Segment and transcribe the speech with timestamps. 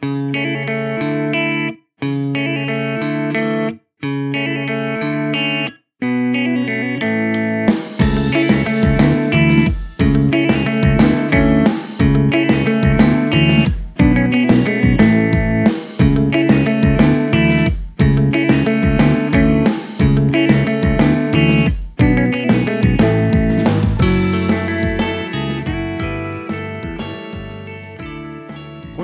[0.00, 0.32] こん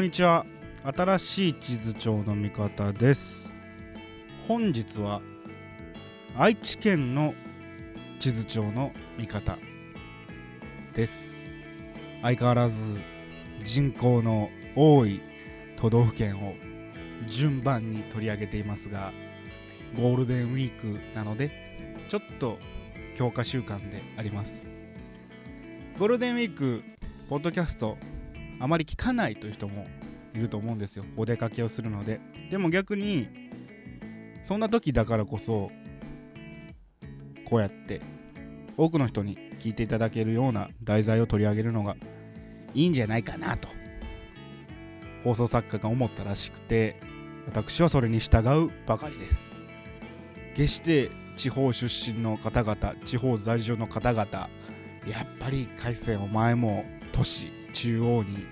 [0.02, 0.46] にちは。
[0.86, 3.54] 新しい地図帳の見方です。
[4.46, 5.22] 本日は
[6.36, 7.32] 愛知県の
[8.18, 9.56] 地図帳の見方
[10.92, 11.36] です。
[12.20, 13.00] 相変わらず
[13.60, 15.22] 人口の多い
[15.76, 16.52] 都道府県を
[17.30, 19.10] 順番に取り上げていますが
[19.96, 21.50] ゴールデンウィークなので
[22.10, 22.58] ちょっと
[23.14, 24.68] 強化週間であります。
[25.98, 26.82] ゴールデンウィーク
[27.30, 27.96] ポッドキャスト
[28.60, 29.86] あまり聞かないという人も
[30.34, 31.04] いると思うんですよ。
[31.16, 32.20] お出かけをするので。
[32.50, 33.28] でも逆に
[34.42, 35.70] そんな時だからこそ
[37.44, 38.00] こうやって
[38.76, 41.96] 多くの人に聞いていただけるような題材を取り上げるのが
[42.74, 43.68] いいんじゃないかなと。
[45.22, 47.00] 放送作家が思ったらしくて
[47.46, 49.54] 私はそれに従うばかりです。
[50.54, 54.24] 決して地方出身の方々地方在住の方々
[55.06, 58.46] やっぱり海鮮お前も都市中央に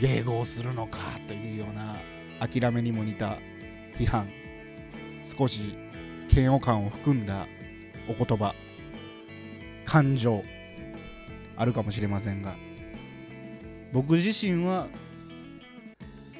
[0.00, 1.96] 迎合するのかというような
[2.40, 3.38] 諦めにも似た
[3.96, 4.28] 批判
[5.22, 5.74] 少し
[6.30, 7.46] 嫌悪感を含んだ
[8.08, 8.54] お言葉
[9.84, 10.42] 感情
[11.56, 12.56] あるかもしれませんが
[13.92, 14.88] 僕自身は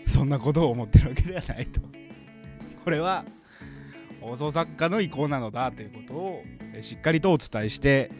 [0.06, 1.80] そんなことを思ってるわけではないと。
[2.84, 3.24] これは
[4.20, 6.42] 放送作家の意向なのだということを
[6.80, 8.10] しっかりとお伝えして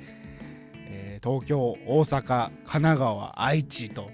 [1.22, 4.10] 東京大阪神奈川愛知と、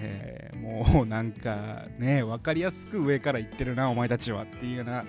[0.00, 5.04] えー、もうなんかね分かりやすく上から言ってるなお前たちはっていうような、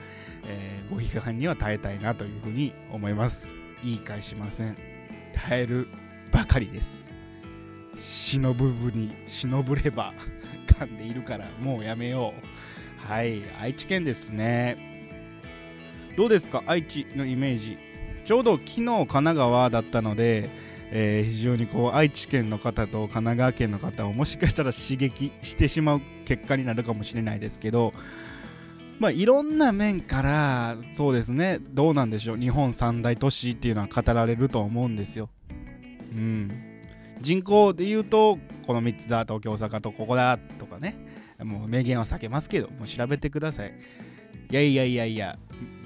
[0.48, 3.54] えー、ご批判には耐えたいなというふうに思います。
[3.84, 4.76] 言い返しません。
[5.34, 5.88] 耐える
[6.32, 7.14] ばかりです。
[7.96, 10.14] 忍ぶぶに忍ぶれば
[10.68, 12.34] 噛んでいるからもうやめよ
[13.08, 13.08] う。
[13.12, 14.90] はい愛知県ですね。
[16.18, 17.78] どうですか愛知のイメージ。
[18.26, 20.50] ちょうど昨日神奈川だったので
[20.92, 27.94] えー、非常にこう愛知県の方と神奈川県の方をもしかしたら刺激してしまう結果になるかもしれないですけど、
[29.00, 35.30] まあ、いろんな面からそうですねどうなんでしょう日本三大都市っていうのは語られると思うんですよ。
[36.12, 36.52] うん、
[37.22, 40.96] 人口で言うとこの3つだ東京大阪とここだとかね
[41.38, 43.74] もう明言は避けますけどもう調べてください。
[44.52, 45.38] いやいやいやいや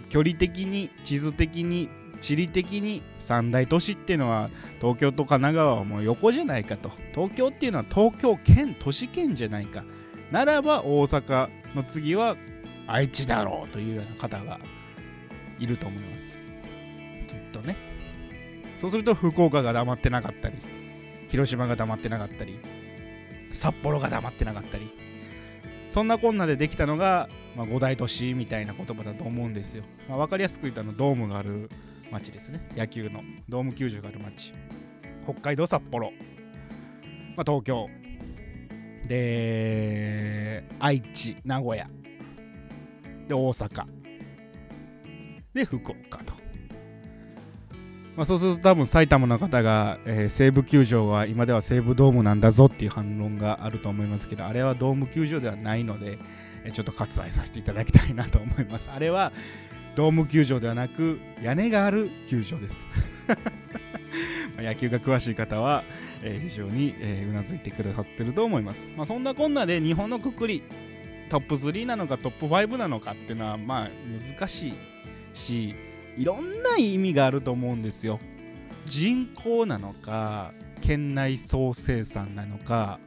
[0.07, 1.89] 距離的に地図的に
[2.23, 6.89] 地理的に三大都市っていうのは東京と神奈川はもう横じゃないかと。
[7.13, 9.83] 東京っていうのは東京県都市圏じゃないか。
[10.31, 12.37] ならば大阪の次は
[12.87, 14.57] 愛知だろうというような方が
[15.59, 16.41] いると思います。
[17.27, 17.75] きっとね。
[18.75, 20.55] そうすると福岡が黙ってなかったり
[21.27, 22.59] 広島が黙ってなかったり
[23.51, 24.89] 札幌が黙ってなかったり。
[25.89, 31.69] そんなこんなでできたのが、まあ、五大都市みたいな言葉だと思うんですよ、まあ、分かりやすく言ったのドームがある
[32.13, 32.69] 町ですね。
[32.77, 34.53] 野球のドーム球場がある町。
[35.25, 36.11] 北海道札幌、
[37.35, 37.89] まあ、東京。
[39.07, 41.89] で愛知名古屋。
[43.27, 43.85] で大阪。
[45.53, 46.33] で福岡と、
[48.15, 56.17] まあ、そうすると多分埼玉の方が、えー、西武球場は今では西武ドームなんだぞっていう反論があると思いますけどあれはドーム球場ではないので
[56.73, 58.89] ちょっと割愛させていただきたいなと思います。
[58.89, 59.31] あれは
[59.95, 62.87] ドーム球場ではなく屋根がある球場です。
[64.57, 65.83] 野球が詳しい方は、
[66.21, 66.95] えー、非常に、
[67.29, 70.63] うなずいてくださってると思います、まあ、そんなこんなで日本のくくり
[71.29, 74.73] トップ3なのかトップ5なのかっていうのはまあ難しい
[75.33, 75.75] し
[76.17, 78.19] いろんな意味があると思うんですよ。
[78.85, 82.99] 人口なのか県内総生産なのか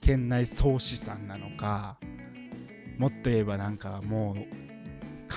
[0.00, 1.96] 県内総資産なのか
[2.98, 4.67] もっと言えばなんかもう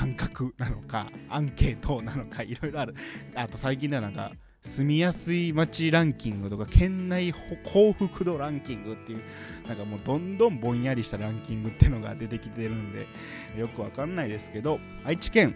[0.01, 2.95] 感覚なのかアンケートなのかいろいろある。
[3.36, 4.31] あと最近ではなんか
[4.63, 9.21] 住みやすい街ランキングとか県内幸福度ランキングっていう
[9.68, 13.06] なんかもうどんどんぼんやりしたランキングってのが出てきてるんで
[13.56, 15.56] よくわかんないですけど愛知県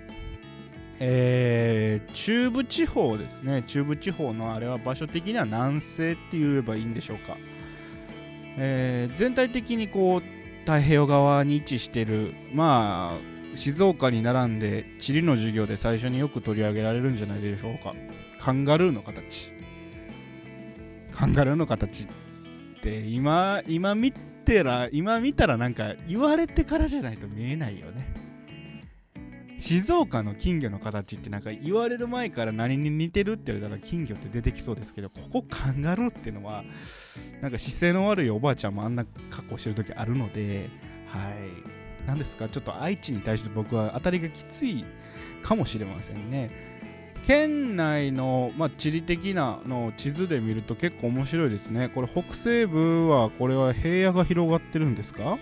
[1.00, 3.64] えー、中部地方ですね。
[3.64, 7.36] 中部地方のあれは場所的には南西って言えばいいんでしょうか、
[8.58, 17.94] えー、全体的にこう太平洋側に位置してるまあ静岡に並んで地理の授業で最初によく取り上げられるんじゃないでしょうか。
[18.40, 19.52] カンガルーの形。
[21.14, 22.08] カンガルーの形っ
[22.82, 28.26] て今今見てら今見たらなんか言われてからじゃないと見えないよね。
[29.58, 36.66] 静岡の金魚の形ってなんか言われる前から何に似てるって言われたら金魚って出てきそうですけどここカンガルーっていうのは
[37.42, 40.70] なんか姿勢の悪いおばあちゃんもあんな格好してる時あるので
[41.08, 41.85] はい。
[42.08, 42.48] 何ですか？
[42.48, 44.86] ちょっと愛知に対して僕は当たりがきつい
[45.44, 46.50] かもしれませんね。
[47.26, 51.90] 県内の、まあ、地理的なの地図で見ると結構面白いですね。
[51.90, 55.38] これ北西部はこれは平野が広がってるんですか？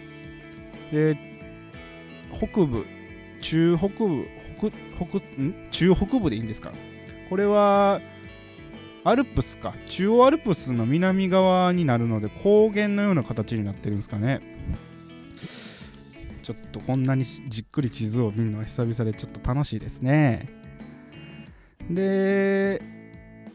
[0.91, 1.17] で
[2.33, 2.85] 北部
[3.41, 4.25] 中北部
[4.57, 4.71] 北
[5.05, 5.67] 北ん？
[5.71, 6.71] 中北部でいいんですか？
[7.29, 7.99] これは
[9.03, 9.73] アルプスか。
[9.89, 14.39] 中央アルプスの南側になるので高原のような形になってるんですかね。
[16.43, 20.49] ちょっとこんなにじっくり地図を見るのは久々でちょっと楽しいですね。
[21.89, 22.81] で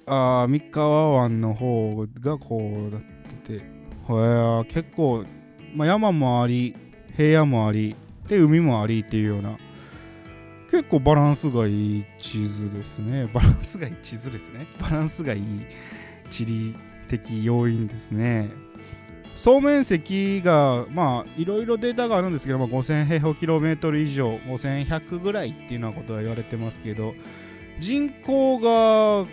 [0.06, 3.02] あ三河湾の方がこうなっ
[3.44, 3.64] てて
[4.68, 5.24] 結構、
[5.74, 6.74] まあ、山もあり
[7.16, 7.94] 平野もあり
[8.26, 9.58] で海もありっていうような
[10.70, 13.26] 結構バランスがいい地図ですね。
[13.32, 14.66] バランスがいい地図ですね。
[14.78, 15.42] バランスがいい
[16.30, 16.74] 地理
[17.08, 18.50] 的要因ですね。
[19.38, 27.14] 総面積がまあいろいろデータがあるんですけど、まあ、5000平方キロメートル以上5100ぐらいっていうようなことは言われてますけど
[27.78, 29.28] 人口が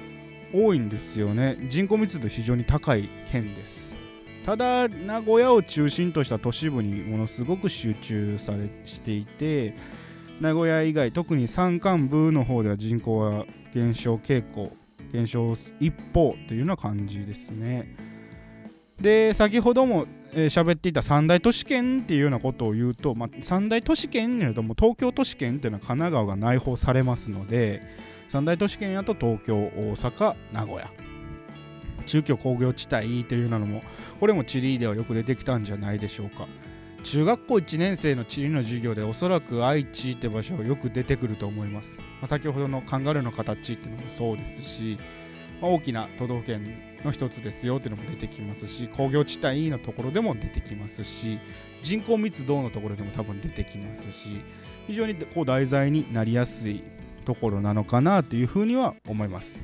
[0.54, 1.57] 多いんですよね。
[1.69, 3.98] 人口密度非常に高い県です。
[4.46, 9.74] ただ名古屋を中心とした都市部にものすごく集中されしていて
[10.40, 14.72] 名古屋以外特に山間部の方では人口は減少傾向
[15.12, 18.14] 減少一方というような感じですね。
[19.00, 27.81] で先ほども喋、えー、っていた三大都市圏っていうようなことを言うと、まあ、三大都市圏になるとも東京都市圏っていうのは神奈川が内包されますので
[28.30, 30.89] 三大都市圏やと東京大阪名古屋。
[32.06, 33.81] 中京工業地帯というのも
[34.19, 36.47] これも地理ではよく出てきたんじゃないでしょうか。
[37.06, 44.97] 中学校1年生の地理の授業でおそらく愛知って場所がよく出てくると思います、まあ、先ほどのカンガルーの形っていうのもそうですし、
[45.62, 51.40] まあ、大きな都道府県の一つですよっていうのも出てきますし工業地帯のところでも出てきますし
[51.81, 54.42] 人口密度のところでも多分出てきますし
[54.88, 56.84] 非常にこう題材になりやすい
[57.24, 59.62] ところなのかなというふうには思います。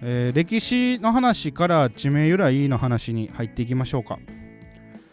[0.00, 4.18] えー、歴史の話から地名由来の話に入っていきましょうか。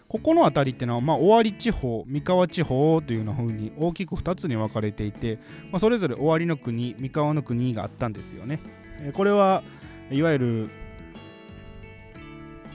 [0.07, 5.39] ここの辺りっていうのは、まあ、尾張地方、三河地方というような風に大きく2つに分かれていて、
[5.71, 8.59] まあ、それぞれ尾張の国、三河の国があったんですよね。
[9.01, 9.63] えー、これは
[10.11, 10.69] いわゆる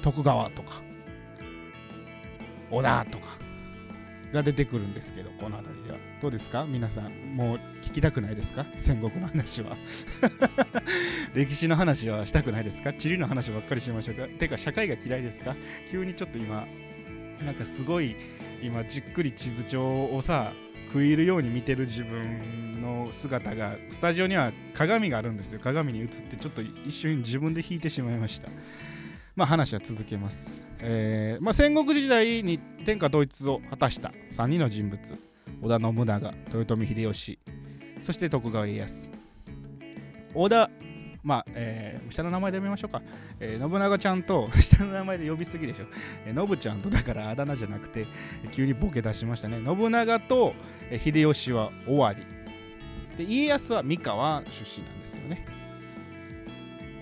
[0.03, 0.83] 徳川とか
[2.71, 3.27] 織田とか
[4.33, 5.99] が出てくるんですけどこの辺りでは。
[6.23, 6.65] どうですか？
[6.65, 8.65] 皆さんもう聞きたくないですか？
[8.79, 9.77] 戦国の話は。
[11.35, 12.93] 歴史の話はしたくないですか？
[12.93, 14.29] 地理の話ばっかりしましょうか？
[14.29, 15.57] てか社会が嫌いですか？
[15.91, 16.67] 急にちょっと今
[17.45, 18.15] なんかすごい
[18.63, 20.53] 今じっくり地図帳をさ
[20.93, 25.61] 食い入るように見てる自分の姿がスタジオには鏡があるんですよ。
[25.61, 28.49] 鏡に映ってちょっと一瞬自分で引いてしまいました。
[29.37, 30.63] まあ話は続けます。
[30.81, 35.19] えーまあ、戦国時代に天下統一を果たした3人の人物。
[35.63, 37.39] 織田信長豊臣秀吉
[38.03, 39.13] そして徳川家康。
[40.35, 40.71] 織田
[41.23, 43.03] まあ、えー、下の名前で呼びましょうか、
[43.39, 45.87] えー、信長ちゃんと 下の名前で呼びすぎでしょ、
[46.25, 48.07] えー、信ちゃんとだからあだ名じゃなくて
[48.53, 49.61] 急にボケ出しましたね。
[49.65, 50.55] 信長と、
[50.91, 52.17] えー、秀吉は尾張。
[53.17, 55.45] で家康は三河出身なんですよね。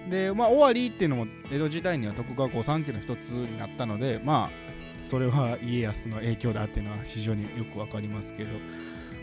[0.08, 8.50] で、まあ、尾張っていうのも江戸時代には徳川御三家の一つになったので、まあ、それは家康の影響だっていうのは非常によくわかりますけど、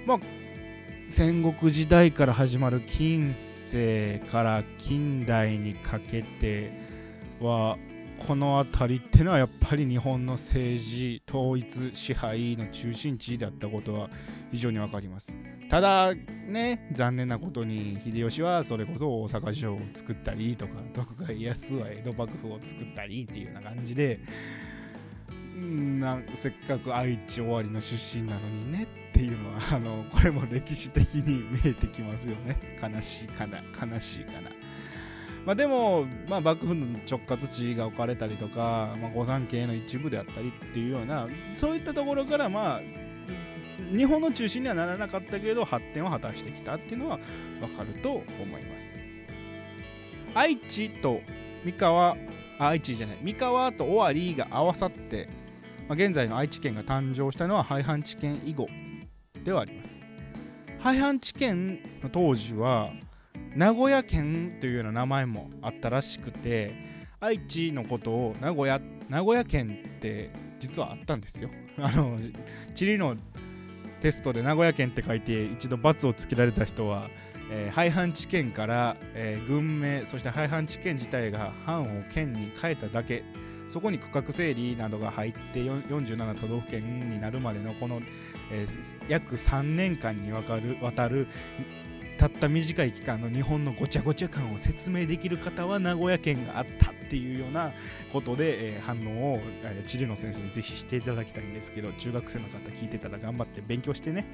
[0.06, 0.20] まあ、
[1.08, 6.72] 戦国時代から始まる近世から近代にかけて
[7.40, 7.78] は
[8.26, 14.10] この辺りってのはやっぱり日本の政治統一支配の中心地であったことは
[14.52, 15.38] 非常にわかります。
[15.70, 24.20] ただね残念なことに秀吉はそれこそ大阪城を作ったりとか徳川家康は江戸幕府を作ったりっていうような感じで
[25.56, 32.58] なせっかく愛知終わりの出身なのにねっていうのはあのこれも歴史的に見えてきますよね。
[32.82, 34.52] 悲しいかな悲しいかな
[35.46, 42.82] まあ、でも、まあ、幕府の直轄地が置かれたりとか、まあ、御三家の一部であったりっていうようなそういったところからまあ
[43.96, 47.20] 日本の中心にはならなかったけど発展を果たしてきたっていうのは
[47.60, 49.00] 分かると思います。
[50.34, 51.22] 愛知と
[51.64, 52.18] 三河
[52.58, 53.18] 愛知じゃない。
[53.22, 55.30] 三河と尾張が合わさって、
[55.88, 58.68] まあ、現在の愛知県が誕生したのは廃藩置県以後
[59.44, 60.00] ではあります。
[60.80, 62.92] 廃藩置県の当時は
[63.56, 66.74] 名古屋県というような名前もあったらしくて
[67.20, 71.52] 愛知のことを名古屋名古屋県って実はあったんですよ。
[71.78, 72.20] あの
[72.74, 73.16] 地理の
[74.02, 77.10] テストで名古屋県って書いて一度罰をつけられた人は、
[77.52, 83.24] えー、廃藩置県から、えー、軍名そして廃藩置県自体が藩を県に変えただけ
[83.70, 88.02] そこに区画整理などが入って47都道府県になるまでのこの、
[88.52, 91.28] えー、約3年間にわかる渡る
[92.18, 96.95] たった短い期間の日本のごちゃごちゃ感を説明できる方は名古屋県があった。
[97.06, 97.72] っていうような
[98.12, 104.26] ことで、えー、反応を、えー、地理の先生にぜひしていただきたいんですけど中学生の方聞いてたら頑張って勉強してね。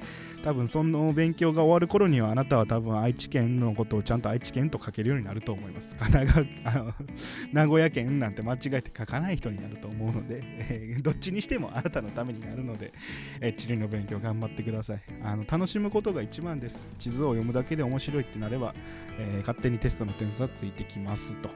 [0.42, 5.94] 多分その勉強が終わる頃にはあなたは多分愛知県のことをちゃんと愛知県と書けるようになると思います。
[5.96, 6.94] 神奈川あの
[7.52, 12.92] 名古屋県なんて間違えて書かない人になると思うので、えー、どっちにしてもあなたのためになるので、
[13.40, 15.00] えー、地理の勉強頑張ってください。
[15.22, 16.86] あの楽しむことが一番です。
[16.98, 18.74] 地図を読むだけで面白いってなれば、
[19.18, 21.50] えー、勝手にテストの点数はついてきますと。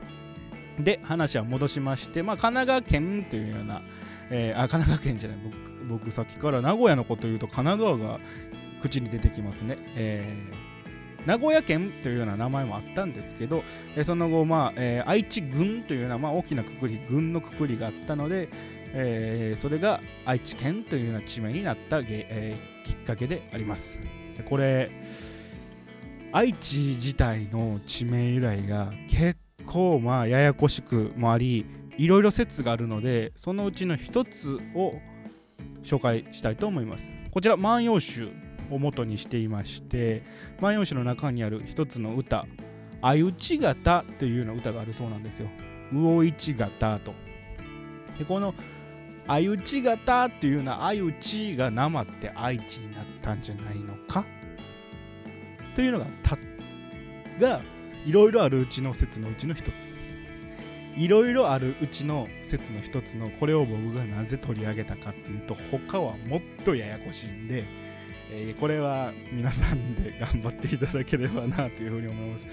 [0.78, 3.82] で話は戻しまして、まあ、神奈川県というような、
[4.30, 8.20] えー、あ神奈川県じゃない僕僕さっきから名古屋のこと言うと神奈川が
[8.82, 13.62] 口に出てきますね、えー、名古屋県というような名前もあったんですけど、
[13.94, 18.48] えー、その後、まあえー、愛知郡というような、まあ、大きなくくり郡のくくりがあったので、
[18.92, 24.00] えー、それが愛知県というような地名になったげ、えー、きっかけであります。
[24.36, 24.90] でこれ
[26.32, 29.38] 愛知自体の地名由来が結
[29.76, 31.66] 構まあややこしくもあり
[31.98, 34.94] いろいろ説があるのでそのうちの一つを
[35.82, 37.12] 紹介したいと思います。
[37.30, 38.30] こちら万葉集
[38.70, 40.22] を元にしていまして
[40.62, 42.46] 万葉集の中にある一つの歌
[43.02, 45.48] 「相打ち型」というような歌があるそうなんですよ。
[45.92, 47.12] 魚市型と。
[48.18, 48.54] でこの
[49.26, 54.24] 相打ち型っていうような相打ちが生って愛知になったんじゃないのか？
[55.74, 56.38] というのがた
[57.38, 57.60] が
[58.06, 60.16] いろいろあるうちの説のうちの一つです。
[60.96, 67.64] いろいろあるうちの説の一つのこれを僕がなぜ取り上げたかっていうと他はもっとややこしいんで、
[68.30, 72.48] えー、これは皆さんで頑張っていただければなというふうに思います。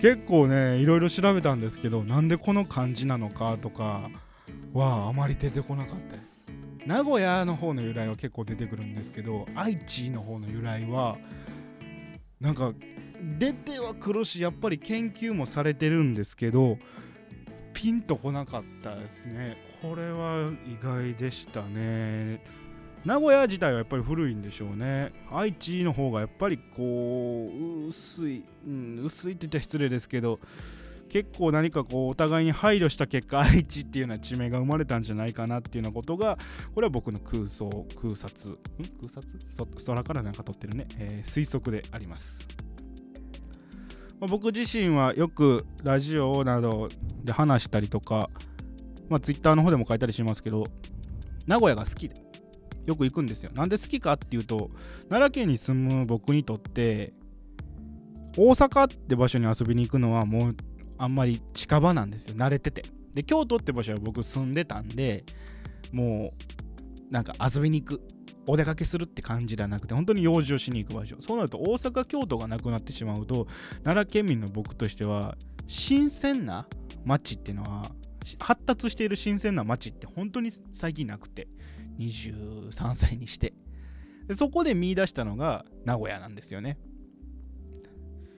[0.00, 4.10] 結構ねいろいろ調べたんですけどなんでこの漢字なのかとか
[4.72, 6.46] はあまり出てこなかったです。
[6.86, 11.18] 名古屋の方の由来は結構出てくるんですけど愛知の方の由来は
[12.40, 12.72] なんか
[13.38, 16.78] 出てはくるしやっぱり研究もされてるんですけど
[17.72, 19.56] ピンとこなかったですね。
[19.80, 22.42] これは意外でしたね。
[23.04, 25.12] 名古屋自体はやっぱり古いんでしょうね。
[25.30, 30.40] 愛知の方がやっぱりこう薄い、うん、薄いって言ったら失礼ですけど
[31.08, 36.36] 結構何かこうお互いに配慮した結果 愛知っていうような地名が生まれたんじゃないかなっていうようなことが
[36.74, 38.58] これは僕の空想空撮ん？
[39.06, 42.46] 空撮空からなんか撮ってるね、えー、推測であります。
[44.20, 46.88] まあ、僕自身はよくラジオなど
[47.22, 48.30] で話したりとか、
[49.08, 50.64] まあ、ツイッターの方でも書いたりしますけど
[51.46, 52.16] 名古屋が好きで
[52.86, 53.50] よく行くんですよ。
[53.52, 54.70] なんで好きかっていうと
[55.08, 57.12] 奈良県に住む僕にとって
[58.36, 60.56] 大阪って場所に遊びに行くのはもう
[60.96, 62.36] あんまり近場なんですよ。
[62.36, 62.82] 慣れてて。
[63.12, 65.24] で京都って場所は僕住んでたんで
[65.92, 66.32] も
[67.10, 68.02] うなんか遊びに行く。
[68.48, 71.16] お出かけするって感じではなくて本当に用事をしに行く場所。
[71.20, 73.46] そうなると大阪京都がなくなってしまうと
[73.84, 75.36] 奈良県民の僕としては
[75.66, 76.66] 新鮮な
[77.04, 77.92] 街っていうのは
[78.40, 81.46] 発達している新鮮な街って本当に最近なくて
[81.98, 83.52] 23歳にして。
[84.26, 86.78] でそこで見出したのが名古屋なんですよね。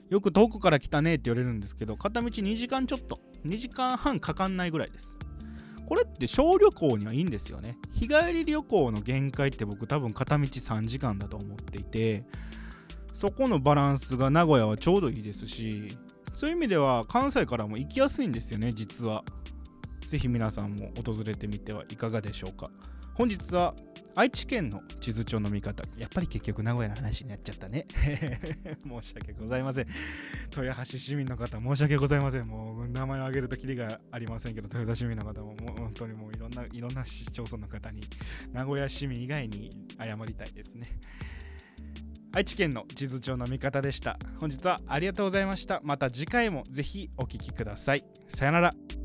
[0.09, 5.19] よく遠くから来たねって言われるんですけど片道2時間ちょっと2時間半かかんないぐらいです。
[5.91, 7.77] これって小旅行にはいいんですよね。
[7.91, 12.23] 日帰り旅行の限界って僕多分片道3時間だと思っていて
[13.13, 15.99] そこのバランスが名古屋はちょうどいいですし
[16.33, 19.25] そういう意味では関西からも行きやすいんですよね実は。
[20.07, 22.71] 是非皆さんも訪れてみてはいかがでしょうか。
[23.15, 23.75] 本日は
[24.15, 27.87] 愛知県の地図帳の見方やっぱり結局名古屋の話になっちゃったね。
[28.85, 29.87] 申し訳ございません。
[30.57, 32.47] 豊橋市民の方申し訳ございません。
[32.47, 38.03] もう名前を挙げるときりがありませんけど豊田市民の方ももう本当にもういろんないろんな市町村の方に
[38.53, 40.99] 名古屋市民以外に謝りたいですね。
[42.33, 44.19] 愛知県の地図帳の見方でした。
[44.39, 45.81] 本日はありがとうございました。
[45.83, 48.05] また次回もぜひお聴きください。
[48.29, 49.00] さよなら。